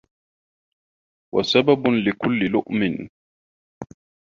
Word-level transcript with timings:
وَسَبَبٌ 1.35 1.87
لِكُلِّ 2.07 2.47
لُؤْمٍ 2.51 3.07